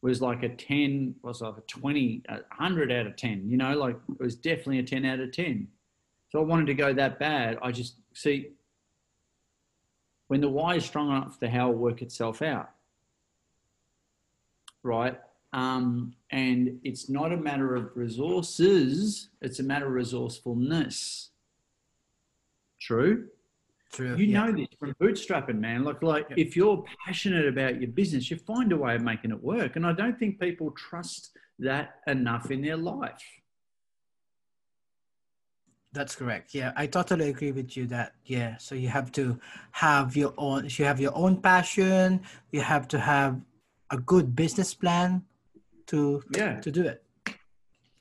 [0.01, 3.49] was like a ten, was like a twenty, a hundred out of ten.
[3.49, 5.67] You know, like it was definitely a ten out of ten.
[6.29, 7.57] So I wanted to go that bad.
[7.61, 8.49] I just see
[10.27, 12.69] when the why is strong enough, the how will work itself out.
[14.83, 15.19] Right?
[15.51, 21.31] Um, and it's not a matter of resources, it's a matter of resourcefulness.
[22.79, 23.27] True?
[23.91, 24.15] True.
[24.15, 24.45] You yeah.
[24.45, 25.83] know this from bootstrapping, man.
[25.83, 26.37] Like, like Yep.
[26.37, 29.75] if you're passionate about your business, you find a way of making it work.
[29.75, 33.23] And I don't think people trust that enough in their life.
[35.91, 36.53] That's correct.
[36.53, 38.57] Yeah, I totally agree with you that yeah.
[38.57, 39.39] So you have to
[39.71, 42.21] have your own you have your own passion,
[42.51, 43.41] you have to have
[43.89, 45.23] a good business plan
[45.87, 46.59] to Yeah.
[46.61, 47.03] to do it.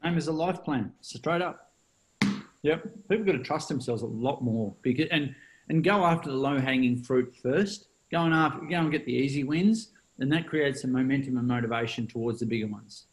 [0.02, 1.72] Same as a life plan, straight up.
[2.62, 3.08] Yep.
[3.08, 5.34] People got to trust themselves a lot more because and
[5.68, 7.88] and go after the low hanging fruit first.
[8.10, 11.46] Go and after go and get the easy wins, and that creates some momentum and
[11.46, 13.06] motivation towards the bigger ones.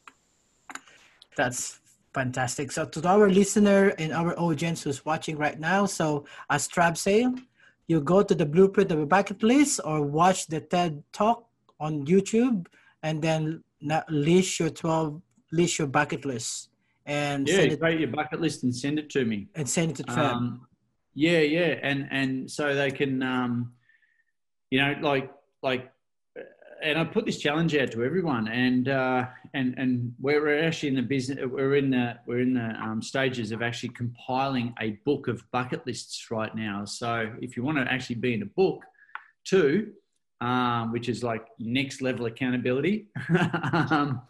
[1.35, 1.79] That's
[2.15, 2.71] Fantastic.
[2.71, 7.43] So to our listener and our audience who's watching right now, so as Trav said,
[7.87, 11.45] you go to the blueprint of a bucket list or watch the TED talk
[11.77, 12.67] on YouTube
[13.03, 13.61] and then
[14.07, 16.69] list your 12 list your bucket list
[17.05, 20.03] and yeah, create your bucket list and send it to me and send it to
[20.03, 20.33] Trav.
[20.33, 20.67] Um,
[21.15, 23.73] yeah, yeah, and and so they can, um,
[24.69, 25.31] you know, like
[25.63, 25.91] like
[26.81, 30.95] and I put this challenge out to everyone, and uh, and and we're actually in
[30.95, 31.39] the business.
[31.43, 35.85] We're in the we're in the um, stages of actually compiling a book of bucket
[35.87, 36.85] lists right now.
[36.85, 38.83] So if you want to actually be in a book,
[39.45, 39.93] too,
[40.41, 43.07] um, which is like next level accountability,
[43.89, 44.21] um,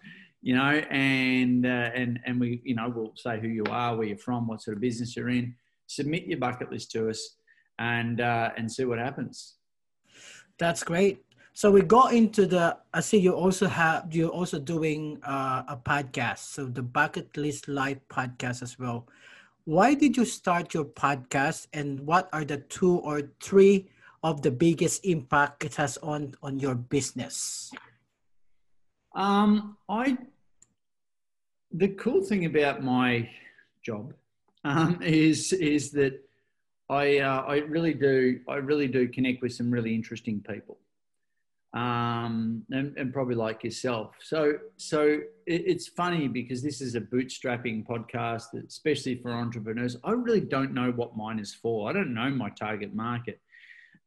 [0.41, 4.07] you know, and uh, and and we you know we'll say who you are, where
[4.07, 5.55] you're from, what sort of business you're in.
[5.87, 7.37] Submit your bucket list to us,
[7.79, 9.55] and uh, and see what happens.
[10.57, 11.25] That's great.
[11.53, 12.77] So we got into the.
[12.93, 16.51] I see you also have you're also doing uh, a podcast.
[16.51, 19.07] So the Bucket List Live podcast as well.
[19.63, 23.87] Why did you start your podcast, and what are the two or three
[24.21, 27.71] of the biggest impact it has on on your business?
[29.15, 30.17] Um, I.
[31.71, 33.29] The cool thing about my
[33.81, 34.13] job
[34.65, 36.19] um, is is that
[36.89, 40.77] I uh, I really do I really do connect with some really interesting people
[41.75, 44.15] um, and, and, probably like yourself.
[44.21, 49.97] So, so it, it's funny because this is a bootstrapping podcast, especially for entrepreneurs.
[50.05, 51.89] I really don't know what mine is for.
[51.89, 53.41] I don't know my target market,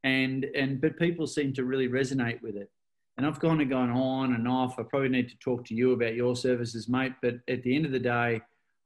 [0.03, 2.71] and and but people seem to really resonate with it.
[3.17, 4.79] And I've gone and gone on and off.
[4.79, 7.13] I probably need to talk to you about your services, mate.
[7.21, 8.41] But at the end of the day,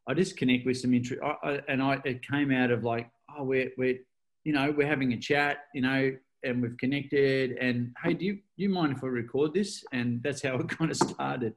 [0.08, 1.22] I just connect with some interest,
[1.68, 4.00] and I it came out of like, oh, we're we're
[4.44, 6.12] you know we're having a chat, you know
[6.44, 10.42] and we've connected and hey do you, you mind if i record this and that's
[10.42, 11.54] how it kind of started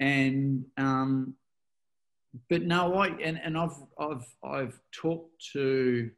[0.00, 1.34] and um
[2.48, 6.10] but no i and, and i've i've i've talked to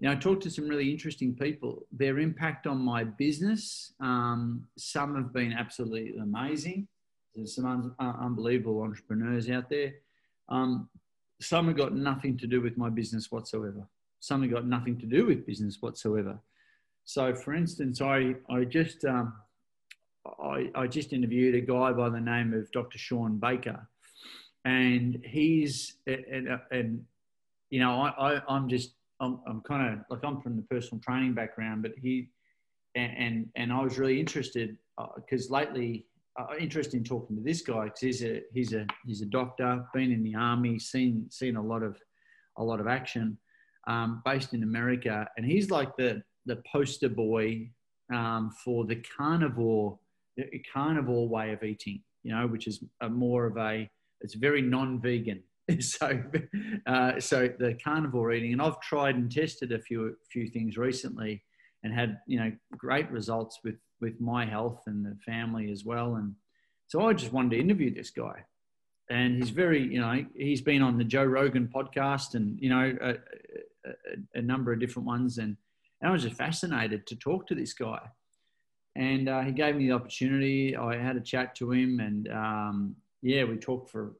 [0.00, 1.86] you know, I talked to some really interesting people.
[1.92, 6.88] Their impact on my business, um, some have been absolutely amazing.
[7.34, 9.92] There's some un- uh, unbelievable entrepreneurs out there.
[10.50, 10.88] Um,
[11.40, 13.86] some have got nothing to do with my business whatsoever.
[14.20, 16.38] Some have got nothing to do with business whatsoever.
[17.04, 19.32] So, for instance, I I just um,
[20.26, 22.98] I, I just interviewed a guy by the name of Dr.
[22.98, 23.88] Shawn Baker,
[24.64, 27.04] and he's and, and
[27.70, 31.00] you know I, I am just I'm, I'm kind of like I'm from the personal
[31.00, 32.28] training background, but he
[32.94, 34.76] and and, and I was really interested
[35.16, 36.04] because uh, lately
[36.38, 39.84] uh, interested in talking to this guy because he's a he's a he's a doctor,
[39.92, 41.98] been in the army, seen seen a lot of
[42.58, 43.38] a lot of action,
[43.86, 47.68] um, based in America, and he's like the the poster boy
[48.12, 49.98] um, for the carnivore
[50.36, 53.88] the carnivore way of eating, you know, which is more of a
[54.20, 55.42] it's very non-vegan.
[55.80, 56.20] so,
[56.86, 61.42] uh, so the carnivore eating, and I've tried and tested a few few things recently,
[61.82, 66.16] and had you know great results with with my health and the family as well.
[66.16, 66.34] And
[66.88, 68.44] so I just wanted to interview this guy,
[69.10, 72.96] and he's very you know he's been on the Joe Rogan podcast and you know
[73.00, 73.10] a,
[73.88, 73.92] a,
[74.34, 75.56] a number of different ones and
[76.00, 78.00] and I was just fascinated to talk to this guy.
[78.96, 80.76] And uh, he gave me the opportunity.
[80.76, 84.14] I had a chat to him, and um, yeah, we talked for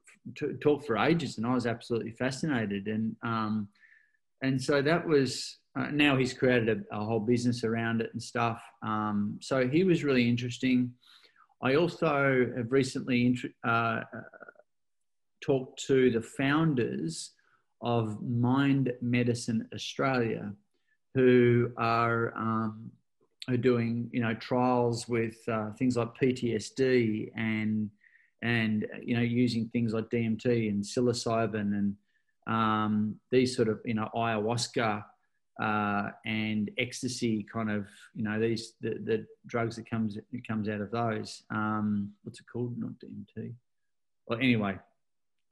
[0.61, 2.87] talked for ages, and I was absolutely fascinated.
[2.87, 3.67] And um,
[4.41, 5.57] and so that was.
[5.77, 8.61] Uh, now he's created a, a, whole business around it and stuff.
[8.83, 10.91] Um, so he was really interesting.
[11.63, 14.01] I also have recently uh,
[15.41, 17.31] talked to the founders
[17.81, 20.51] of Mind Medicine Australia,
[21.13, 22.91] who are um,
[23.49, 27.89] are doing you know trials with uh, things like PTSD and
[28.41, 31.95] and you know using things like DMT and psilocybin and
[32.47, 35.03] um, these sort of you know ayahuasca
[35.61, 40.67] uh, and ecstasy kind of you know these the, the drugs that comes that comes
[40.67, 43.53] out of those um, what's it called not DMT
[44.27, 44.77] well anyway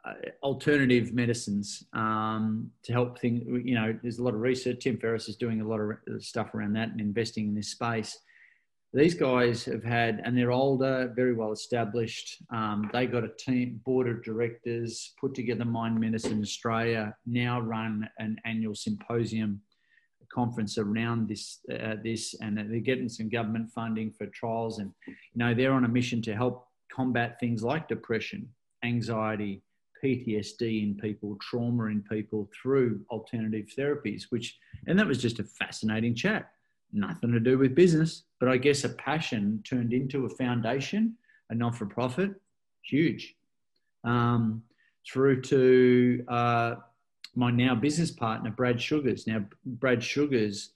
[0.06, 0.14] uh,
[0.44, 3.44] alternative medicines um, to help things.
[3.46, 4.80] You know, there's a lot of research.
[4.80, 8.18] Tim Ferriss is doing a lot of stuff around that and investing in this space.
[8.94, 12.42] These guys have had, and they're older, very well established.
[12.50, 17.14] Um, they got a team, board of directors, put together Mind Medicine Australia.
[17.28, 19.62] Now run an annual symposium
[20.34, 24.80] conference around this, uh, this, and they're getting some government funding for trials.
[24.80, 28.48] And you know, they're on a mission to help combat things like depression,
[28.84, 29.62] anxiety,
[30.04, 34.58] PTSD in people, trauma in people through alternative therapies, which,
[34.88, 36.52] and that was just a fascinating chat.
[36.92, 41.16] Nothing to do with business, but I guess a passion turned into a foundation,
[41.50, 42.32] a non for profit,
[42.82, 43.36] huge.
[44.04, 44.64] Um,
[45.12, 46.76] through to uh,
[47.36, 49.28] my now business partner, Brad Sugars.
[49.28, 50.72] Now, Brad Sugars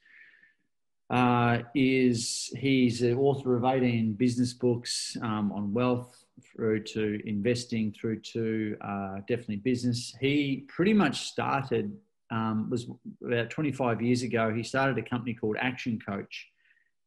[1.10, 7.92] uh, is he's the author of 18 business books um, on wealth through to investing
[7.92, 10.16] through to uh, definitely business.
[10.20, 11.96] He pretty much started
[12.32, 12.88] um, was
[13.24, 14.52] about 25 years ago.
[14.52, 16.50] He started a company called Action Coach.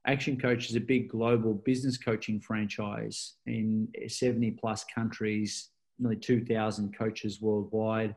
[0.07, 6.97] Action Coach is a big global business coaching franchise in 70 plus countries, nearly 2,000
[6.97, 8.15] coaches worldwide.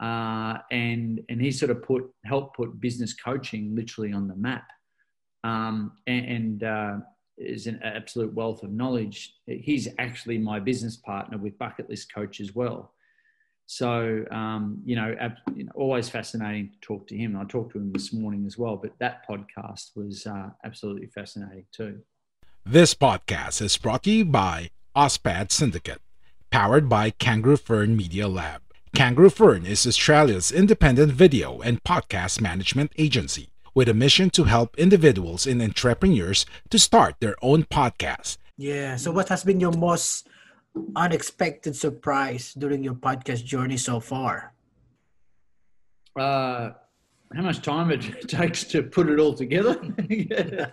[0.00, 4.66] Uh, and and he sort of put helped put business coaching literally on the map,
[5.44, 6.96] um, and, and uh,
[7.36, 9.34] is an absolute wealth of knowledge.
[9.46, 12.94] He's actually my business partner with Bucket List Coach as well.
[13.66, 17.36] So um, you, know, ab- you, know, always fascinating to talk to him.
[17.36, 21.66] I talked to him this morning as well, but that podcast was uh, absolutely fascinating
[21.72, 22.00] too.
[22.64, 26.00] This podcast is brought to you by Ozpod Syndicate,
[26.50, 28.62] powered by Kangaroo Fern Media Lab.
[28.94, 34.76] Kangaroo Fern is Australia's independent video and podcast management agency with a mission to help
[34.76, 38.36] individuals and entrepreneurs to start their own podcast.
[38.56, 38.96] Yeah.
[38.96, 40.28] So, what has been your most
[40.96, 44.52] unexpected surprise during your podcast journey so far?
[46.18, 46.72] Uh,
[47.34, 49.80] how much time it takes to put it all together.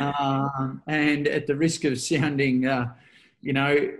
[0.00, 2.92] um, and at the risk of sounding, uh,
[3.40, 3.92] you know,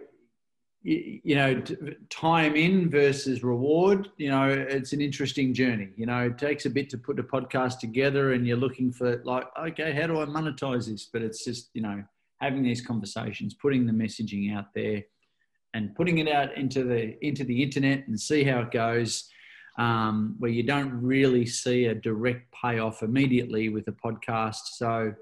[0.82, 1.62] you, know,
[2.08, 5.90] time in versus reward, you know, it's an interesting journey.
[5.96, 9.20] You know, it takes a bit to put a podcast together and you're looking for
[9.24, 11.04] like, okay, how do I monetize this?
[11.04, 12.02] But it's just, you know,
[12.40, 15.02] having these conversations, putting the messaging out there
[15.74, 19.28] and putting it out into the, into the internet and see how it goes.
[19.78, 24.72] Um, where you don't really see a direct payoff immediately with a podcast.
[24.74, 25.14] So,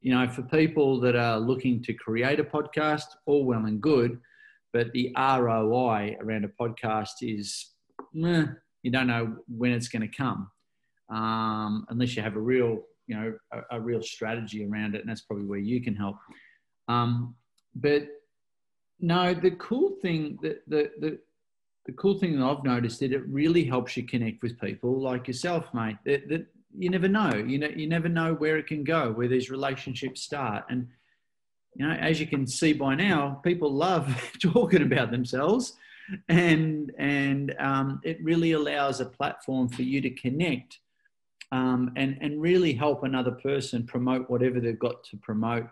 [0.00, 4.18] you know, for people that are looking to create a podcast, all well and good
[4.72, 7.70] but the ROI around a podcast is
[8.12, 10.50] you don't know when it's going to come
[11.12, 15.10] um, unless you have a real you know a, a, real strategy around it, and
[15.10, 16.16] that's probably where you can help.
[16.88, 17.34] Um,
[17.74, 18.02] but
[19.00, 21.18] no, the cool thing that the, the
[21.86, 25.26] the cool thing that I've noticed is it really helps you connect with people like
[25.26, 25.96] yourself, mate.
[26.06, 26.46] That, that
[26.78, 27.34] you never know.
[27.34, 30.88] You know, you never know where it can go, where these relationships start, and
[31.74, 35.74] you know, as you can see by now, people love talking about themselves,
[36.28, 40.78] and and um, it really allows a platform for you to connect
[41.50, 45.66] um, and and really help another person promote whatever they've got to promote,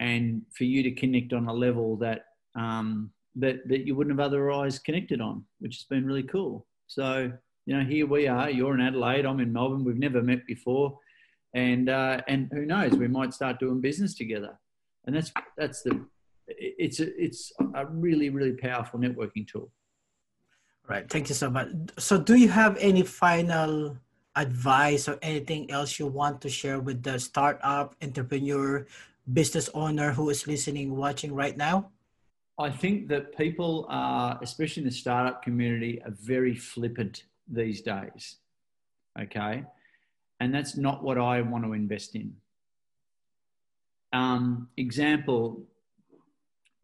[0.00, 2.26] and for you to connect on a level that
[2.56, 6.66] um, that that you wouldn't have otherwise connected on, which has been really cool.
[6.88, 7.32] So
[7.66, 8.50] you know, here we are.
[8.50, 9.26] You're in Adelaide.
[9.26, 9.84] I'm in Melbourne.
[9.84, 10.98] We've never met before,
[11.54, 12.92] and uh, and who knows?
[12.92, 14.58] We might start doing business together
[15.06, 16.04] and that's that's the
[16.48, 19.70] it's a, it's a really really powerful networking tool.
[20.88, 21.08] Right.
[21.08, 21.68] Thank you so much.
[21.98, 23.96] So do you have any final
[24.36, 28.86] advice or anything else you want to share with the startup entrepreneur
[29.32, 31.90] business owner who is listening watching right now?
[32.58, 38.36] I think that people are especially in the startup community are very flippant these days.
[39.20, 39.64] Okay?
[40.38, 42.34] And that's not what i want to invest in
[44.12, 45.66] um, example,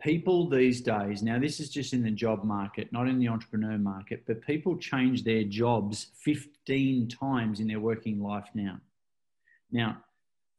[0.03, 3.79] people these days, now this is just in the job market, not in the entrepreneur
[3.79, 8.79] market, but people change their jobs 15 times in their working life now.
[9.71, 9.99] Now,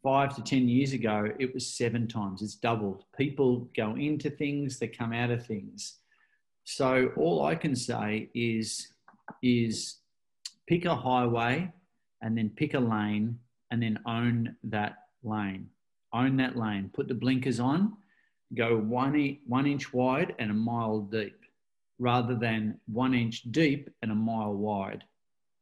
[0.02, 3.04] five to 10 years ago, it was seven times, it's doubled.
[3.18, 5.98] People go into things, they come out of things.
[6.64, 8.94] So all I can say is,
[9.42, 9.98] is
[10.68, 11.72] pick a highway
[12.22, 13.38] and then pick a lane
[13.72, 15.68] and then own that lane
[16.14, 17.98] own that lane, put the blinkers on,
[18.56, 21.40] go one, one inch wide and a mile deep
[22.00, 25.04] rather than one inch deep and a mile wide.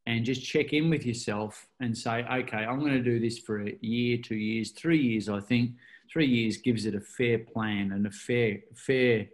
[0.07, 3.61] And just check in with yourself and say, okay, I'm going to do this for
[3.61, 5.29] a year, two years, three years.
[5.29, 5.71] I think
[6.11, 9.27] three years gives it a fair plan and a fair, fair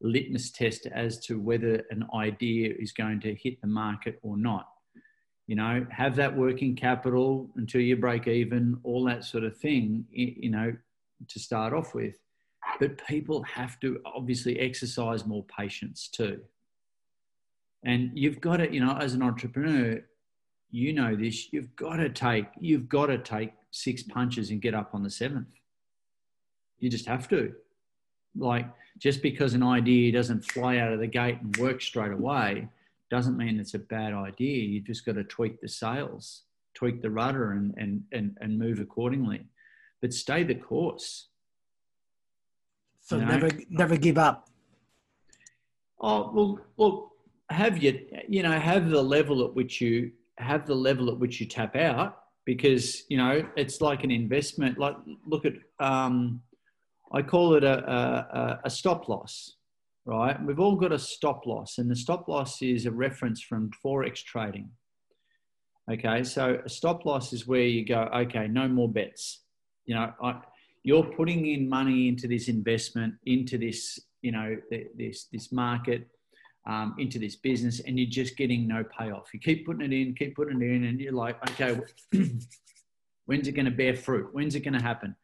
[0.00, 4.68] litmus test as to whether an idea is going to hit the market or not
[5.48, 10.04] you know, have that working capital until you break even, all that sort of thing,
[10.12, 10.76] you know,
[11.26, 12.16] to start off with.
[12.78, 16.42] But people have to obviously exercise more patience too.
[17.82, 20.04] And you've got to, you know, as an entrepreneur,
[20.70, 24.74] you know this, you've got to take, you've got to take six punches and get
[24.74, 25.54] up on the seventh.
[26.78, 27.54] You just have to.
[28.36, 28.66] Like,
[28.98, 32.68] just because an idea doesn't fly out of the gate and work straight away,
[33.10, 34.64] doesn't mean it's a bad idea.
[34.64, 36.42] You just got to tweak the sails,
[36.74, 39.46] tweak the rudder, and and and, and move accordingly.
[40.00, 41.28] But stay the course.
[43.00, 43.32] So you know?
[43.32, 44.48] never never give up.
[46.00, 47.12] Oh well, well,
[47.50, 51.40] have you you know have the level at which you have the level at which
[51.40, 54.78] you tap out because you know it's like an investment.
[54.78, 54.96] Like
[55.26, 56.40] look at um,
[57.12, 59.56] I call it a, a, a stop loss,
[60.08, 60.42] right?
[60.42, 64.24] We've all got a stop loss, and the stop loss is a reference from forex
[64.24, 64.70] trading.
[65.90, 69.42] Okay, so a stop loss is where you go, okay, no more bets.
[69.84, 70.40] You know, I,
[70.82, 76.08] you're putting in money into this investment, into this, you know, this this market,
[76.66, 79.28] um, into this business, and you're just getting no payoff.
[79.34, 81.78] You keep putting it in, keep putting it in, and you're like, okay,
[83.26, 84.30] when's it going to bear fruit?
[84.32, 85.14] When's it going to happen?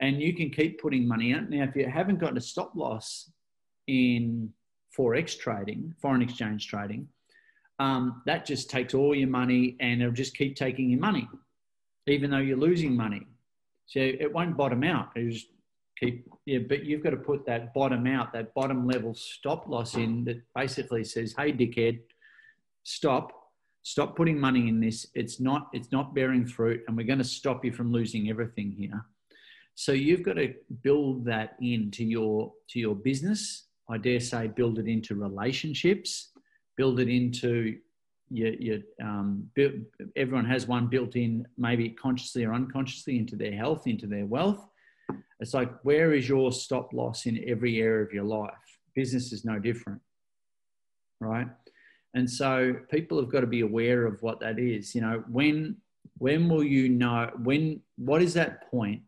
[0.00, 1.48] And you can keep putting money out.
[1.48, 3.30] Now, if you haven't got a stop loss
[3.90, 4.52] in
[4.96, 7.08] forex trading, foreign exchange trading,
[7.78, 11.28] um, that just takes all your money and it'll just keep taking your money,
[12.06, 13.26] even though you're losing money.
[13.86, 15.08] So it won't bottom out.
[15.16, 15.46] It just
[15.98, 19.96] keep yeah, but you've got to put that bottom out, that bottom level stop loss
[19.96, 22.00] in that basically says, "Hey, dickhead,
[22.84, 23.36] stop."
[23.82, 25.06] Stop putting money in this.
[25.14, 25.68] It's not.
[25.72, 29.06] It's not bearing fruit, and we're going to stop you from losing everything here.
[29.74, 33.69] So you've got to build that into your to your business.
[33.90, 36.30] I dare say, build it into relationships
[36.80, 37.76] build it into
[38.30, 39.74] your, your um, build,
[40.16, 44.66] everyone has one built in, maybe consciously or unconsciously, into their health, into their wealth.
[45.40, 48.54] It's like, where is your stop loss in every area of your life?
[48.94, 50.00] Business is no different,
[51.20, 51.48] right?
[52.14, 54.94] And so people have got to be aware of what that is.
[54.94, 55.76] You know, when
[56.16, 59.02] when will you know when what is that point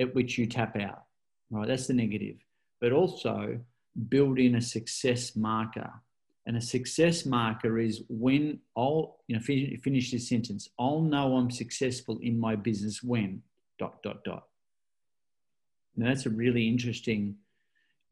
[0.00, 1.04] at which you tap out?
[1.50, 2.38] Right, that's the negative.
[2.80, 3.60] But also
[4.08, 5.90] build in a success marker
[6.46, 10.68] and a success marker is when I'll, you know, finish, finish this sentence.
[10.78, 13.42] I'll know I'm successful in my business when
[13.78, 14.44] dot dot dot.
[15.96, 17.36] Now that's a really interesting,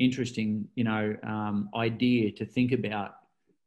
[0.01, 3.17] interesting, you know, um, idea to think about.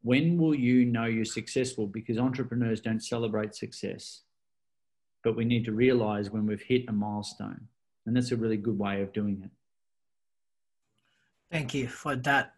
[0.02, 1.86] When will you know you're successful?
[1.86, 4.20] Because entrepreneurs don't celebrate success,
[5.24, 7.68] but we need to realize when we've hit a milestone,
[8.04, 9.50] and that's a really good way of doing it.
[11.50, 12.54] Thank you for that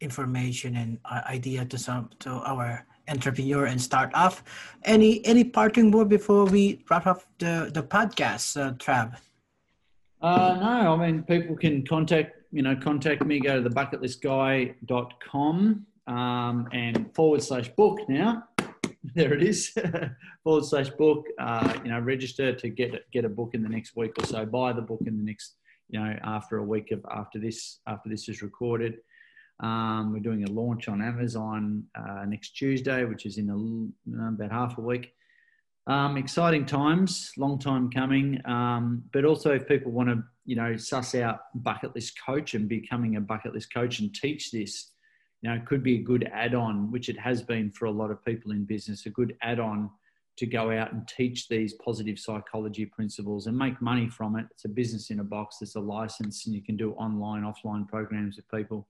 [0.00, 4.34] information and idea to some to our entrepreneur and startup.
[4.84, 9.16] Any any parting word before we wrap up the the podcast, uh, Trav?
[10.20, 13.40] Uh, no, I mean people can contact you know contact me.
[13.40, 18.44] Go to thebucketlistguy.com um, and forward slash book now.
[19.14, 19.72] There it is,
[20.42, 21.28] forward slash book.
[21.38, 24.44] Uh, you know, register to get get a book in the next week or so.
[24.44, 25.54] Buy the book in the next
[25.88, 28.98] you know after a week of after this after this is recorded.
[29.60, 34.28] Um, we're doing a launch on Amazon uh, next Tuesday, which is in a, uh,
[34.28, 35.12] about half a week.
[35.86, 38.40] Um, exciting times, long time coming.
[38.44, 42.68] Um, but also, if people want to, you know, suss out bucket list coach and
[42.68, 44.90] becoming a bucket list coach and teach this,
[45.42, 48.10] you know, it could be a good add-on, which it has been for a lot
[48.10, 49.06] of people in business.
[49.06, 49.90] A good add-on
[50.36, 54.46] to go out and teach these positive psychology principles and make money from it.
[54.50, 55.58] It's a business in a box.
[55.62, 58.86] It's a license, and you can do online, offline programs with people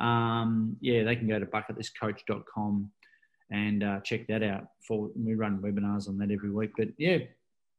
[0.00, 2.90] um, yeah, they can go to bucketlistcoach.com
[3.50, 4.64] and uh, check that out.
[4.86, 6.72] For we run webinars on that every week.
[6.76, 7.18] But yeah,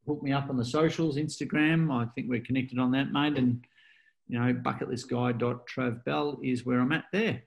[0.07, 1.91] hook me up on the socials, Instagram.
[1.91, 3.37] I think we're connected on that, mate.
[3.37, 3.65] And
[4.27, 7.43] you know, bucketlistguy.travbell is where I'm at there.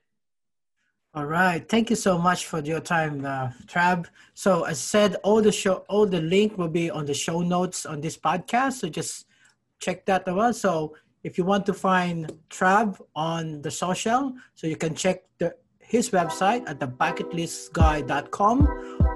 [1.19, 1.69] All right.
[1.69, 4.07] Thank you so much for your time, uh, Trav.
[4.35, 7.85] So as said, all the show, all the link will be on the show notes
[7.85, 8.75] on this podcast.
[8.75, 9.27] So just
[9.81, 10.55] check that out.
[10.55, 10.95] So
[11.25, 16.11] if you want to find Trav on the social, so you can check the, his
[16.11, 18.69] website at the bucketlistguy.com.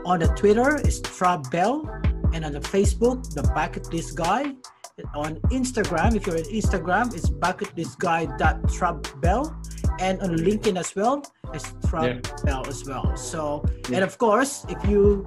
[0.04, 1.88] On the Twitter is Trav Bell,
[2.34, 3.86] and on the Facebook, the Bucket
[4.16, 4.56] Guy.
[5.14, 9.71] On Instagram, if you're on Instagram, it's bucketlistguy.travbell.
[10.00, 11.22] And on LinkedIn as well,
[11.54, 12.44] as Trav yeah.
[12.44, 13.16] Bell as well.
[13.16, 13.96] So, yeah.
[13.96, 15.26] and of course, if you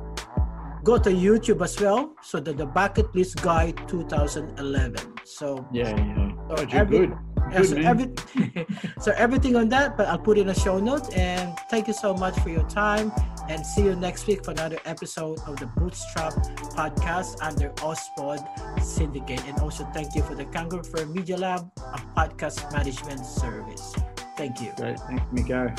[0.85, 2.15] go to YouTube as well.
[2.21, 4.95] So the, the bucket list guy 2011.
[5.25, 6.31] So yeah, yeah.
[6.49, 7.17] Oh, you're every, good.
[7.51, 8.07] Yeah, so, every,
[9.01, 11.11] so everything on that, but I'll put in a show note.
[11.17, 13.11] And thank you so much for your time.
[13.49, 16.33] And see you next week for another episode of the Bootstrap
[16.77, 18.41] podcast under Ozpod
[18.81, 19.43] Syndicate.
[19.47, 23.95] And also thank you for the Kangaroo Media Lab, a podcast management service.
[24.37, 24.71] Thank you.
[24.77, 24.99] Great.
[24.99, 25.73] Thanks, Miko.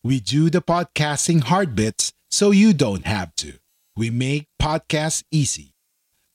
[0.02, 3.60] We do the podcasting hard bits so you don't have to.
[3.96, 5.75] We make podcasts easy.